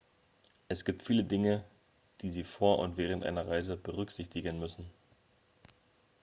[0.67, 1.63] es gibt viele dinge
[2.21, 4.89] die sie vor und während einer reise berücksichtigen müssen